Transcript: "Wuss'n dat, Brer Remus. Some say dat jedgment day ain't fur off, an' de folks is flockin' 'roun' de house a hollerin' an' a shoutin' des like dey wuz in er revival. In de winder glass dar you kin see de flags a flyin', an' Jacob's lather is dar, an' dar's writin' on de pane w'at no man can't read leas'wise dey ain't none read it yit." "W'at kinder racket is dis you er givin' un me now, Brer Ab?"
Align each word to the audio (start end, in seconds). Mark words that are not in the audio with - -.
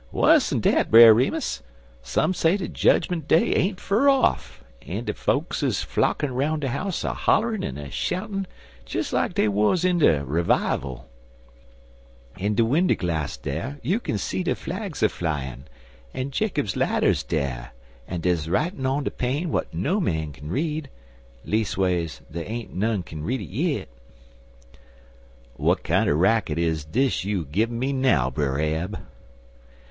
"Wuss'n 0.11 0.61
dat, 0.61 0.89
Brer 0.89 1.13
Remus. 1.13 1.61
Some 2.01 2.33
say 2.33 2.57
dat 2.57 2.73
jedgment 2.73 3.27
day 3.27 3.53
ain't 3.53 3.79
fur 3.79 4.09
off, 4.09 4.63
an' 4.81 5.05
de 5.05 5.13
folks 5.13 5.61
is 5.61 5.83
flockin' 5.83 6.33
'roun' 6.33 6.59
de 6.59 6.69
house 6.69 7.03
a 7.03 7.13
hollerin' 7.13 7.63
an' 7.63 7.77
a 7.77 7.91
shoutin' 7.91 8.47
des 8.87 9.03
like 9.15 9.35
dey 9.35 9.47
wuz 9.47 9.85
in 9.85 10.01
er 10.01 10.25
revival. 10.25 11.07
In 12.35 12.55
de 12.55 12.65
winder 12.65 12.95
glass 12.95 13.37
dar 13.37 13.77
you 13.83 13.99
kin 13.99 14.17
see 14.17 14.41
de 14.41 14.55
flags 14.55 15.03
a 15.03 15.07
flyin', 15.09 15.65
an' 16.15 16.31
Jacob's 16.31 16.75
lather 16.75 17.09
is 17.09 17.21
dar, 17.21 17.71
an' 18.07 18.21
dar's 18.21 18.49
writin' 18.49 18.87
on 18.87 19.03
de 19.03 19.11
pane 19.11 19.49
w'at 19.49 19.71
no 19.71 19.99
man 20.01 20.31
can't 20.33 20.49
read 20.49 20.89
leas'wise 21.45 22.21
dey 22.31 22.43
ain't 22.43 22.73
none 22.73 23.03
read 23.17 23.39
it 23.39 23.49
yit." 23.51 23.89
"W'at 25.59 25.83
kinder 25.83 26.15
racket 26.17 26.57
is 26.57 26.83
dis 26.85 27.23
you 27.23 27.41
er 27.43 27.45
givin' 27.45 27.75
un 27.75 27.79
me 27.79 27.93
now, 27.93 28.31
Brer 28.31 28.59
Ab?" 28.59 28.97